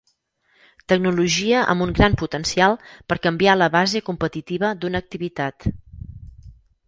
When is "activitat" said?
5.07-5.69